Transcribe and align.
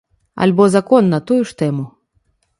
Альбо 0.43 0.65
закон 0.75 1.03
на 1.13 1.19
тую 1.29 1.39
ж 1.51 1.57
тэму. 1.61 1.85